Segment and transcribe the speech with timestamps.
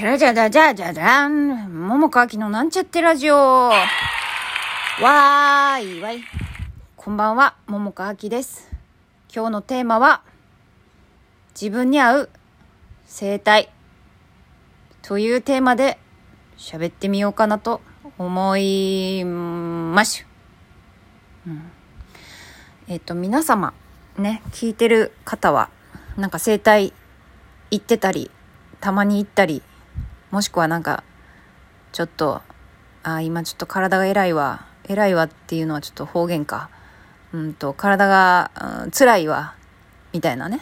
[0.00, 1.86] チャラチャラチャラチャラチャラン。
[1.88, 3.34] 桃川きのなんちゃってラジオ。
[3.36, 6.20] わーいわい。
[6.96, 8.72] こんばんは、桃川きです。
[9.30, 10.22] 今日のテーマは、
[11.54, 12.30] 自分に合う
[13.04, 13.68] 生態
[15.02, 15.98] というテーマで
[16.56, 17.82] 喋ってみようかなと
[18.16, 20.26] 思います。
[21.46, 21.70] うん、
[22.88, 23.74] えっ、と、皆様、
[24.16, 25.68] ね、聞いてる方は、
[26.16, 26.94] なんか生態
[27.70, 28.30] 行ってたり、
[28.80, 29.62] たまに行ったり、
[30.30, 31.02] もしくはなんか、
[31.92, 32.40] ちょっと、
[33.02, 36.70] あ、今ちょっと体が偉いわ、偉いわっていうのはちょっと方言か。
[37.32, 38.50] うんと、体が、
[38.84, 39.54] うん、辛いわ、
[40.12, 40.60] みたいなね、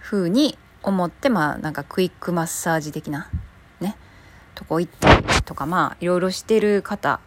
[0.00, 3.28] 風に思って、まあなんかクイックマッサージ的な、
[3.80, 3.96] ね、
[4.54, 7.20] とこ行ったりとか、まあいろいろしてる方、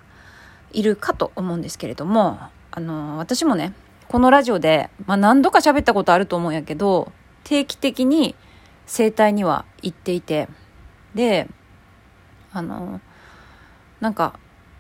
[0.72, 2.40] いるかと思うんですけれども、
[2.72, 3.74] あの、私もね、
[4.08, 7.12] このラジオで、まあ何度か喋ったことあると思うんやけど、
[7.44, 8.36] 定期的に
[8.86, 10.48] 整体には行っていて、
[11.18, 11.50] で、
[12.54, 13.02] あの、
[14.00, 14.40] なんか、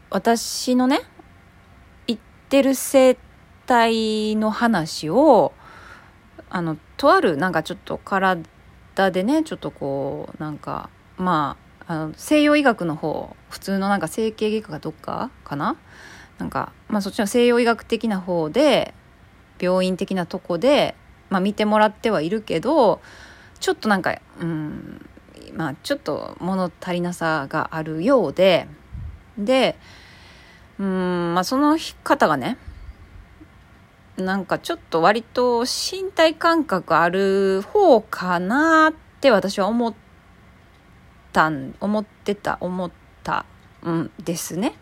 [0.09, 1.01] 私のね、
[2.07, 3.17] 行ってる整
[3.65, 5.51] 体の話を、
[6.49, 8.41] あの、とある、なんかちょっと体
[9.11, 15.77] でね、ちょっとこう、なんか、まあ、あの西洋医学の方、普通のなんか整形外科がどっかかな？
[16.37, 18.93] なんか、まあそっちの西洋医学的な方で、
[19.59, 20.95] 病院的なとこで、
[21.29, 23.01] まあ見てもらってはいるけど、
[23.59, 25.09] ちょっとなんか、うん、
[25.53, 28.67] まあちょっと物足りなさがあるようで、
[29.37, 29.77] で、
[30.79, 32.57] うん、まあその方がね、
[34.17, 39.93] なんかちょっと割と身体感覚ある方かなって私は思っ
[41.33, 42.91] たん、思ってた、思っ
[43.23, 43.45] た
[43.83, 44.75] うんですね。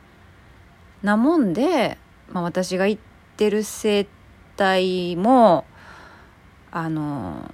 [1.04, 1.98] なもんで、
[2.30, 3.02] まあ私が行っ
[3.38, 4.08] てる整
[4.56, 5.66] 体も、
[6.72, 7.52] あの、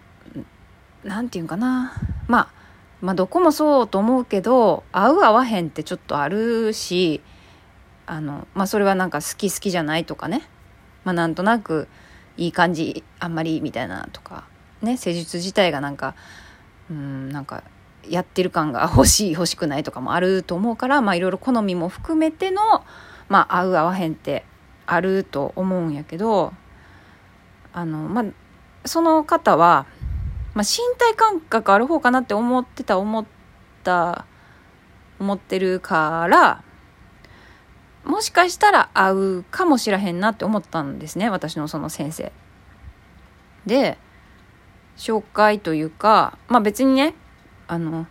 [1.04, 1.94] なんていうかな。
[2.28, 2.61] まあ、
[3.02, 7.22] まあどこもそうと思うけど、合う合わへんってちょっとあるし、
[8.06, 10.48] あの、まあそれはなんか好き好きじゃないとかね。
[11.04, 11.88] まあなんとなく
[12.38, 14.46] いい感じ、あんまりみたいなとか、
[14.82, 16.16] ね、施術自体がなんか、
[16.90, 17.64] うん、なんか
[18.08, 22.62] やってる感が 欲しい欲しくないとかもあると思うから、まあいろいろ好みも含めての、
[23.30, 24.46] まあ合う合わへんって
[24.86, 26.54] あると思うんやけど、
[27.74, 28.26] あの、まあ、
[28.86, 29.86] その方は、
[30.54, 33.26] まあ、身体感覚ある方かなって思ってた思っ
[33.84, 34.26] た
[35.20, 36.64] 思ってるから
[38.04, 42.32] もしかしたら合うかもしらへんなって思ったんですね私のその先生。
[43.66, 43.98] で
[44.98, 47.14] 紹介というかまあ別にね
[47.68, 48.08] あの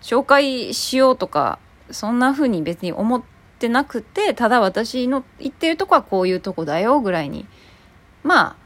[0.00, 1.58] 紹介しようとか
[1.90, 3.22] そんな風に別に思っ
[3.58, 7.46] てなくてただ私の言ってるとこはこういうとこだよぐらいに
[8.22, 8.56] ま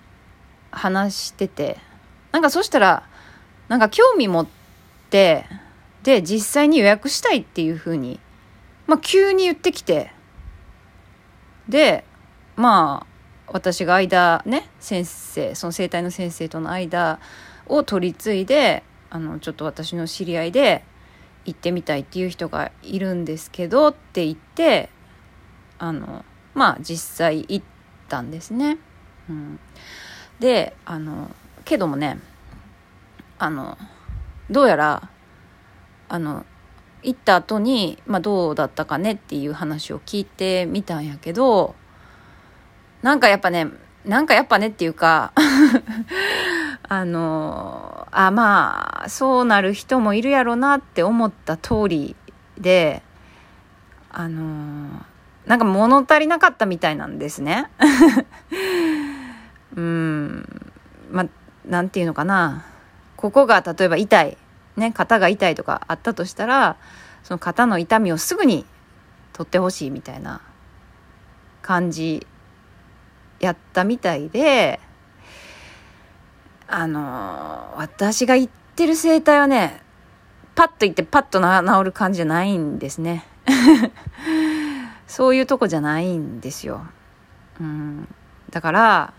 [0.70, 1.88] あ話してて。
[2.32, 3.07] なんかそしたら
[3.68, 4.46] なんか興味持っ
[5.10, 5.46] て、
[6.02, 8.18] で、実際に予約したいっていう風に、
[8.86, 10.12] まあ急に言ってきて、
[11.68, 12.04] で、
[12.56, 13.06] まあ、
[13.46, 17.20] 私が間、ね、先生、その生体の先生との間
[17.66, 20.84] を取り継いで、あの、ちょっと私の知り合いで
[21.44, 24.90] 行ってみたいっていう人がいるんですけどって言って、
[25.78, 26.24] あの、
[26.54, 27.62] まあ実際行っ
[28.08, 28.78] たんですね。
[29.28, 29.60] うん。
[30.40, 31.30] で、あの、
[31.64, 32.18] けどもね、
[33.38, 33.78] あの、
[34.50, 35.08] どうやら、
[36.08, 36.44] あの、
[37.02, 41.74] 行った後に、まあどうだったかねっていう話を聞いてみたんやけど、
[43.02, 43.68] なんかやっぱね、
[44.04, 45.32] なんかやっぱねっていうか、
[46.88, 52.16] あの、あ、まあ、そうなる人もいるやろなって思った通り
[52.58, 53.02] で、
[54.10, 55.04] あの、
[55.46, 57.70] なんか物足りなかったみたいなんですね。
[59.76, 60.72] うん、
[61.10, 61.26] まあ、
[61.66, 62.64] なんていうのかな。
[63.18, 64.38] ここが例えば痛い、
[64.76, 66.76] ね、肩が痛いとかあったとしたら、
[67.24, 68.64] その肩の痛みをすぐに
[69.32, 70.40] 取ってほしいみたいな
[71.60, 72.24] 感じ
[73.40, 74.78] やったみたいで、
[76.68, 79.82] あの私が行ってる整体はね、
[80.54, 83.26] パッと行ってパッと治る感じじゃないんですね。
[85.08, 86.82] そういうとこじゃないんですよ。
[87.60, 88.06] うん、
[88.50, 89.14] だから、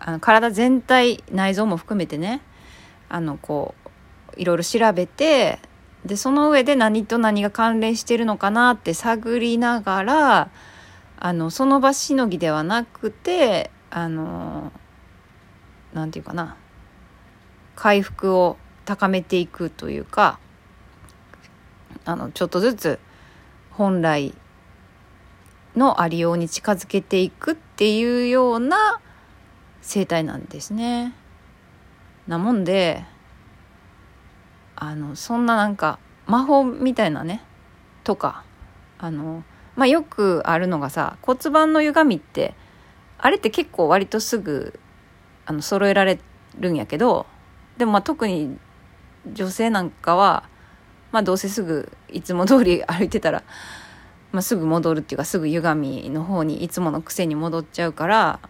[0.00, 2.40] あの体全体、内臓も含めてね、
[3.08, 3.74] あのこ
[4.36, 5.58] ういろいろ調べて
[6.04, 10.50] でその上で何と何が関連してるのかなって探りながら
[11.18, 14.72] あのその場しのぎではなくてあの
[15.94, 16.56] なんていうかな
[17.76, 20.38] 回復を高めていくというか
[22.04, 22.98] あのちょっとずつ
[23.70, 24.34] 本来
[25.74, 29.00] のありように近づけていくっていうような
[29.80, 31.14] 生態なんですね。
[32.26, 33.04] なもんで
[34.76, 37.42] あのそんななんか魔法みたいなね
[38.02, 38.44] とか
[38.98, 39.44] あの
[39.76, 42.54] まあよくあるのがさ骨盤の歪みって
[43.18, 44.78] あれって結構割とすぐ
[45.46, 46.18] あの揃えられ
[46.58, 47.26] るんやけど
[47.78, 48.58] でもまあ特に
[49.32, 50.48] 女性なんかは
[51.12, 53.42] まあどうせすぐいつも通り 歩いてたら、
[54.32, 58.40] まあ、すぐ戻るっていうかすぐ歪みの方にいつもの癖に戻っちゃうから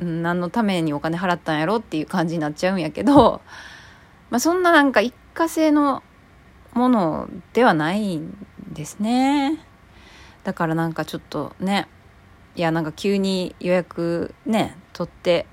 [0.00, 3.40] 何のためにお金払ったんやろっていう感じになっちゃうんやけど、
[4.30, 6.02] まあ、そんななんか一過性の
[6.72, 8.36] ものではないん
[8.72, 9.60] ですね。
[10.42, 11.88] だからなんかちょっとね、
[12.56, 15.46] いやなんか急に予約ね、取って、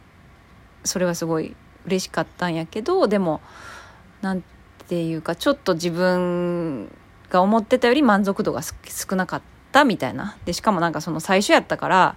[0.84, 1.56] それはすごい
[1.86, 3.42] 嬉しかったんやけど、でも、
[4.22, 4.44] なん
[4.88, 6.92] ていうか、ちょっと自分
[7.30, 9.42] が思ってたより満足度が少なかっ
[9.72, 10.38] たみたいな。
[10.46, 12.16] で、しかもなんかその最初やったから、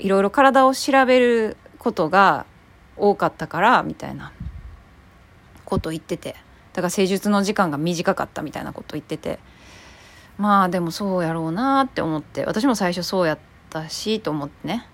[0.00, 2.46] いろいろ体を調べることが
[2.96, 4.32] 多かったからみたいな
[5.64, 6.36] こと言ってて。
[6.72, 9.38] だから施術の時間が短かったみたいなこと言ってて。
[10.38, 12.44] まあでもそうやろうなって思って。
[12.44, 13.38] 私も最初そうやっ
[13.68, 14.86] たしと思ってね。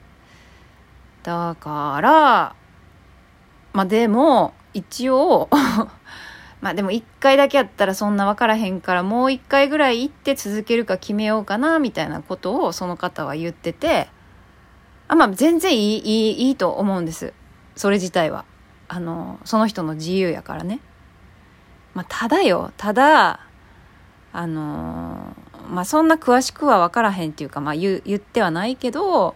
[1.22, 2.54] だから
[3.72, 5.48] まあでも一応
[6.60, 14.08] まあでも1回だけやったらそんな分からへんからもう1回ぐらい行って続けるか決めようかなみたいなことをその方は言ってて。
[15.08, 17.32] あまあ全然いいいいいいと思うんです。
[17.74, 18.44] それ自体は。
[18.88, 20.80] あのその人の自由やからね。
[21.94, 22.72] まあただよ。
[22.76, 23.40] ただ
[24.32, 25.34] あの
[25.68, 29.34] まあそんな詳しくは分からへんっていうかまあ言言ってはないけど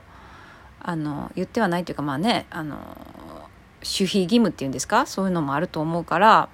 [0.80, 5.06] あの言ってはないっていうかまあねあの守秘義務っていうんですか？
[5.06, 6.48] そういうのもあると思うから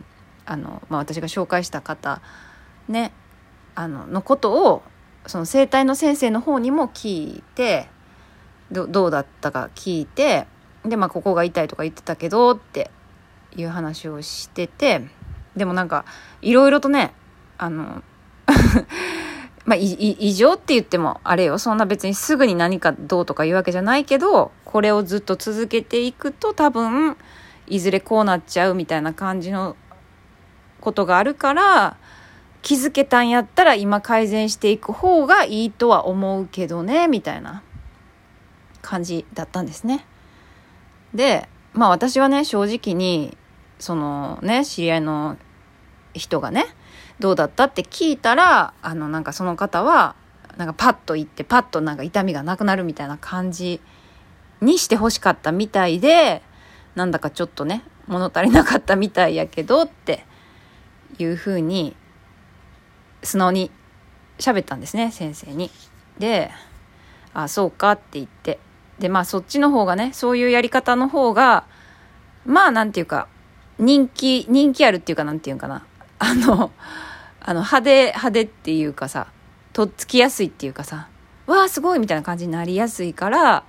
[0.47, 2.21] あの、まあ、私が紹介した方
[2.89, 3.13] ね
[3.75, 4.83] あののことを
[5.27, 7.89] その整体の先生の方にも聞いて
[8.71, 10.47] どどうだったか聞いて
[10.85, 12.91] でまあここが痛いとか言ってたけどって
[13.57, 15.03] いう話をしてて
[15.57, 16.05] でもなんか
[16.43, 17.13] いろいろとね
[17.59, 18.03] あの
[19.65, 27.17] まあ異常って言ってもあれよそんな別にすぐに何かどうとか言うわけじゃないけどこれをずっと続けていくと多分
[27.67, 29.77] いずれこうなっちゃうみたいな感じの
[30.81, 31.97] ことがあるから
[32.63, 37.63] 気づけたんやったら今改善していく方がいいとは思うけどねみたいな。
[38.87, 40.07] 感じだったんですね。
[41.13, 43.37] で、まあ私はね、正直に、
[43.81, 45.37] そのね、知り合いの
[46.15, 46.67] 人がね、
[47.19, 50.15] どうだったって聞いたら、あの、なんかその方は、
[50.57, 53.81] なんかパッと行って、パッとなんか痛みがなくなるみたいな感じ
[54.61, 56.43] にして欲しかったみたいで、
[56.95, 60.25] なんだかちょっとね、物足りなかったみたいやけどって
[61.19, 61.97] いうふうに、
[63.25, 63.71] 素直に
[64.39, 65.71] 喋ったんですね、先生に。
[66.19, 66.53] で、
[67.35, 68.59] あ、そうかって言って、
[68.99, 71.65] で、まあそっちの方がね、そういうやり方の方が、
[72.45, 73.29] まあなんていうか、
[73.79, 75.85] 人気、人気あるっていうかなんていうかな。
[76.19, 76.71] あの、
[77.41, 79.29] あの派手、派手っていうかさ、
[79.73, 81.09] とっつきやすいっていうかさ、
[81.47, 83.65] わあすごいみたいな感じになりやすいから、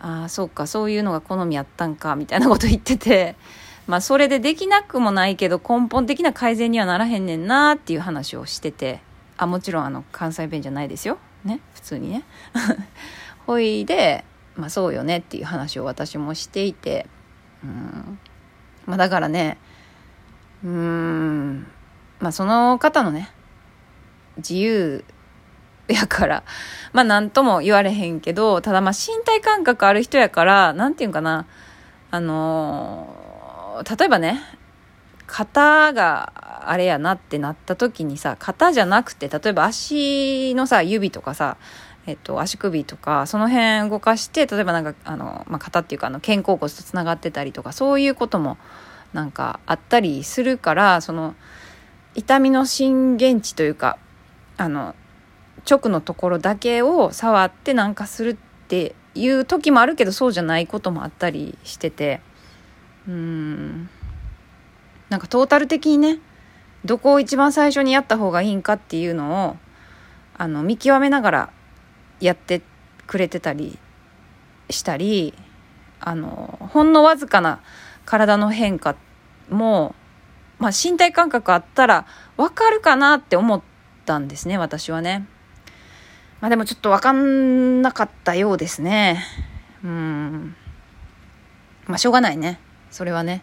[0.00, 3.36] ああ、そうか、そういうのが好みやったんか、みたいなこと言ってて、
[3.88, 9.00] まあそれでできなくもないけど根本的な改善にはならへんねんなっていう話をしてて、
[9.38, 11.18] あ、もちろんあの関西弁じゃないですよ。
[11.44, 12.24] ね、普通にね。
[13.46, 14.24] ほいで、
[14.56, 17.06] まあそうよねっていう話を私もしていて、
[17.62, 18.18] うん、
[18.86, 19.58] まあだからね、
[20.64, 21.66] うん、
[22.20, 23.30] まあその方のね、
[24.36, 25.04] 自由
[25.88, 26.44] やから、
[26.92, 31.46] まあ何とも言われへんけど、ただまあ身体感覚ある人やから、なんていうんかな、
[32.10, 34.40] あのー、例えばね、
[35.26, 41.56] 肩があれやなってなった時にさ、肩じゃなくて、例えば足のさ、指とかさ、
[42.06, 48.58] えっと、足首とか、その辺動かして、例えばなんか、あの、まあ、肩っていうか、あの、肩甲骨とつながってたりとか、そういうことも、
[49.14, 51.34] なんか、あったりするから、その、
[52.14, 53.98] 痛みの震源地というか、
[54.58, 54.94] あの、
[55.68, 58.34] 直のところだけを触ってなんかするっ
[58.68, 62.20] ていう時もあるけど、そうじゃないこともあったりしてて、
[63.08, 63.88] うん、
[65.08, 66.18] なんかトータル的にね、
[66.84, 69.56] どこを一番最初にやった方がいいんかっていうのを、
[70.36, 71.50] あの、見極めながら
[72.26, 72.62] やって
[73.06, 73.78] くれてたり
[74.70, 75.34] したり
[76.00, 77.60] あのほんのわずかな
[78.04, 78.96] 体の変化
[79.50, 79.94] も、
[80.58, 83.62] まあ、身体感覚あったらわかるかなって思っ
[84.04, 85.26] たんですね私はね。
[86.40, 89.24] まあでもちょっとわかんなかったようですね。
[89.82, 90.54] うん。
[91.86, 92.60] まあしょうがないね。
[92.90, 93.42] それはね。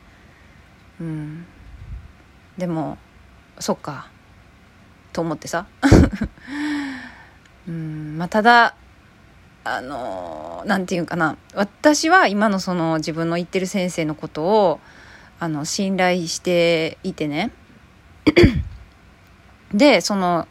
[0.99, 1.45] うん。
[2.59, 2.99] でも、
[3.59, 4.11] そっか。
[5.13, 5.65] と思ってさ。
[7.71, 8.75] うんまあ、ただ
[9.63, 11.37] あの何て言うかな。
[11.53, 14.79] 私は今のその自分の言ってる先生のことを
[15.39, 17.51] あの信頼していてね。
[19.73, 20.47] でその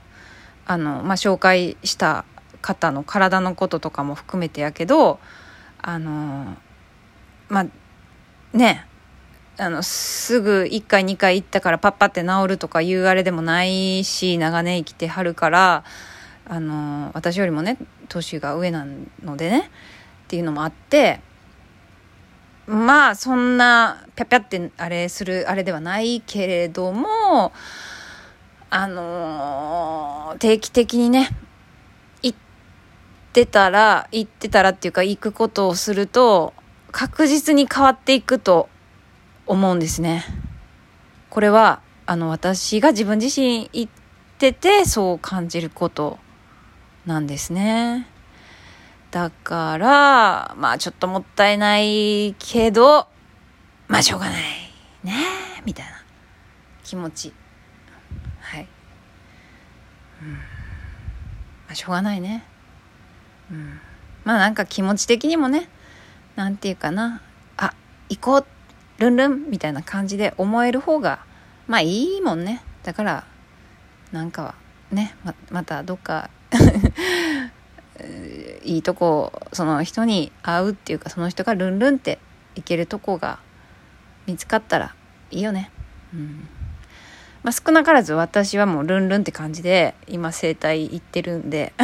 [0.66, 2.24] あの、まあ、紹介した
[2.62, 5.18] 方の体のこととかも含めてやけど
[5.82, 6.56] あの
[7.48, 7.66] まあ
[8.56, 8.86] ね
[9.58, 15.84] あのすぐ1回2回行ったからパッパって治るとかいうあれでもないし長年生きてはるから
[16.50, 17.78] あの私よりもね
[18.08, 18.84] 年が上な
[19.22, 19.70] のでね
[20.24, 21.20] っていうのもあって
[22.66, 27.52] まあそんなぴゃぴゃってあれするあれではないけれども
[28.68, 31.30] あの定期的にね
[32.22, 32.38] 行っ
[33.32, 36.52] てたら行ってたらっていうか行くことをすると
[36.90, 38.68] 確実に変わっていくと
[39.46, 40.24] 思うんですね。
[41.28, 43.88] これは、あの、私が自分自身言っ
[44.38, 46.18] てて、そう感じること
[47.10, 48.06] なんですね。
[49.10, 53.08] だから、まあちょっともったいないけど、
[53.88, 54.42] まあしょうがない。
[55.02, 55.14] ね
[55.64, 55.92] みたいな
[56.84, 57.32] 気持ち。
[58.38, 58.68] はい。
[60.22, 60.32] うん。
[60.34, 60.38] ま
[61.70, 62.44] あしょうがないね。
[63.50, 63.80] うん。
[64.22, 65.68] まあなんか気持ち的にもね、
[66.36, 67.22] なんていうかな。
[67.56, 67.74] あ、
[68.08, 68.46] 行こう
[69.00, 71.24] ルンルンみたいな感じで思える方が
[71.66, 73.24] まあいいもんねだから
[74.12, 74.54] なんかは
[74.92, 76.28] ねままたどっか
[78.64, 82.18] いいとこその人に会うっていうかその人がルンルンって
[82.54, 83.38] いけるとこが
[84.26, 84.94] 見つかったら
[85.30, 85.70] いいよね。
[86.14, 86.48] うん。
[87.42, 91.72] まあ少なからず私はもうルンルンって感じで今整体行ってるんで。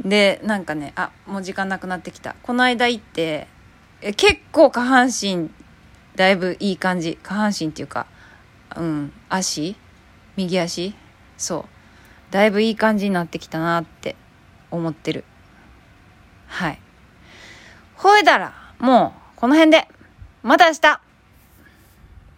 [0.00, 2.36] でなんかねあもう時間なくなってきた。
[2.42, 3.48] この間行って
[4.16, 5.50] 結構下半身
[6.14, 7.18] だいぶいい感じ。
[7.22, 8.06] 下半身っていうか
[8.76, 9.76] うん足？
[10.36, 10.94] 右足？
[11.36, 11.77] そう。
[12.30, 14.16] だいぶいい感じになってきたなって
[14.70, 15.24] 思ってる。
[16.46, 16.80] はい。
[17.96, 19.88] ほいだらもうこの辺で。
[20.42, 21.07] また明日。